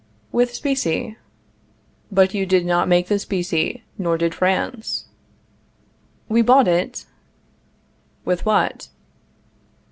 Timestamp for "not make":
2.65-3.07